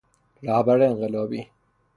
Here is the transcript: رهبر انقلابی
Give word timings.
رهبر 0.43 0.81
انقلابی 0.81 1.47